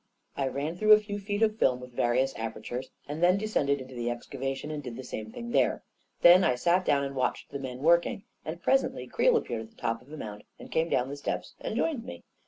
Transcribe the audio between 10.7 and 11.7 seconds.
came down the steps